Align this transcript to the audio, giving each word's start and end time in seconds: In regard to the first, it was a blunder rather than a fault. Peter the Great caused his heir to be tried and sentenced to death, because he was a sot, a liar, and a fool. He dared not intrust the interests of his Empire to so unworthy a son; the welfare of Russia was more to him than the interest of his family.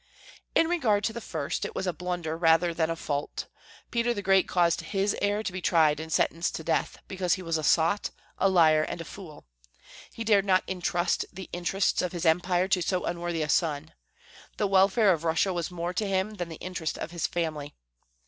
In 0.55 0.67
regard 0.67 1.03
to 1.03 1.13
the 1.13 1.21
first, 1.21 1.63
it 1.63 1.75
was 1.75 1.85
a 1.85 1.93
blunder 1.93 2.35
rather 2.35 2.73
than 2.73 2.89
a 2.89 2.95
fault. 2.95 3.45
Peter 3.91 4.15
the 4.15 4.23
Great 4.23 4.47
caused 4.47 4.81
his 4.81 5.15
heir 5.21 5.43
to 5.43 5.51
be 5.53 5.61
tried 5.61 5.99
and 5.99 6.11
sentenced 6.11 6.55
to 6.55 6.63
death, 6.63 6.97
because 7.07 7.35
he 7.35 7.43
was 7.43 7.55
a 7.55 7.63
sot, 7.63 8.09
a 8.39 8.49
liar, 8.49 8.81
and 8.81 8.99
a 8.99 9.05
fool. 9.05 9.45
He 10.11 10.23
dared 10.23 10.43
not 10.45 10.63
intrust 10.65 11.25
the 11.31 11.51
interests 11.53 12.01
of 12.01 12.13
his 12.13 12.25
Empire 12.25 12.67
to 12.69 12.81
so 12.81 13.05
unworthy 13.05 13.43
a 13.43 13.47
son; 13.49 13.93
the 14.57 14.65
welfare 14.65 15.11
of 15.13 15.23
Russia 15.23 15.53
was 15.53 15.69
more 15.69 15.93
to 15.93 16.07
him 16.07 16.31
than 16.31 16.49
the 16.49 16.55
interest 16.55 16.97
of 16.97 17.11
his 17.11 17.27
family. 17.27 17.75